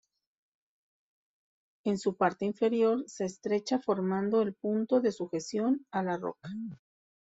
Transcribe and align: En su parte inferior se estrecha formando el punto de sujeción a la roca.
En 1.85 1.99
su 1.99 2.15
parte 2.17 2.45
inferior 2.45 3.03
se 3.05 3.25
estrecha 3.25 3.77
formando 3.77 4.41
el 4.41 4.55
punto 4.55 4.99
de 4.99 5.11
sujeción 5.11 5.85
a 5.91 6.01
la 6.01 6.17
roca. 6.17 6.49